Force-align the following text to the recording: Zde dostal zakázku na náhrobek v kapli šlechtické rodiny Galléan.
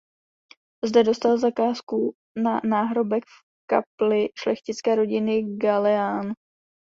Zde 0.85 1.03
dostal 1.03 1.37
zakázku 1.37 2.15
na 2.43 2.61
náhrobek 2.63 3.23
v 3.25 3.31
kapli 3.69 4.29
šlechtické 4.37 4.95
rodiny 4.95 5.57
Galléan. 5.57 6.33